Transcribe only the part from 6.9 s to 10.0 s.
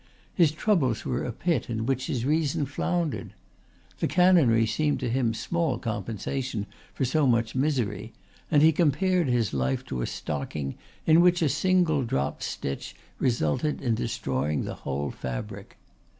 for so much misery, and he compared his life